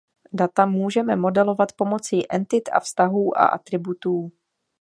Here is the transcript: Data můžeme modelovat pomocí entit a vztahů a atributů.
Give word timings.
Data 0.33 0.65
můžeme 0.65 1.15
modelovat 1.15 1.71
pomocí 1.73 2.31
entit 2.31 2.69
a 2.71 2.79
vztahů 2.79 3.37
a 3.37 3.45
atributů. 3.45 4.31